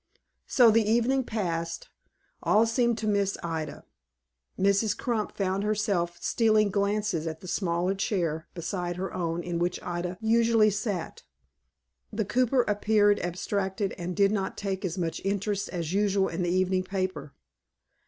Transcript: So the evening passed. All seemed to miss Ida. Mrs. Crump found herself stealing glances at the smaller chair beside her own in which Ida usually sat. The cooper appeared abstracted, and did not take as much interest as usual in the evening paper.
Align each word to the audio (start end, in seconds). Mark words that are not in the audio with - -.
So 0.47 0.71
the 0.71 0.81
evening 0.81 1.23
passed. 1.25 1.87
All 2.41 2.65
seemed 2.65 2.97
to 2.97 3.07
miss 3.07 3.37
Ida. 3.43 3.85
Mrs. 4.57 4.97
Crump 4.97 5.37
found 5.37 5.61
herself 5.63 6.17
stealing 6.19 6.71
glances 6.71 7.27
at 7.27 7.41
the 7.41 7.47
smaller 7.47 7.93
chair 7.93 8.47
beside 8.55 8.95
her 8.95 9.13
own 9.13 9.43
in 9.43 9.59
which 9.59 9.79
Ida 9.83 10.17
usually 10.19 10.71
sat. 10.71 11.21
The 12.11 12.25
cooper 12.25 12.63
appeared 12.63 13.19
abstracted, 13.19 13.93
and 13.95 14.15
did 14.15 14.31
not 14.31 14.57
take 14.57 14.83
as 14.83 14.97
much 14.97 15.21
interest 15.23 15.69
as 15.69 15.93
usual 15.93 16.29
in 16.29 16.41
the 16.41 16.49
evening 16.49 16.81
paper. 16.81 17.35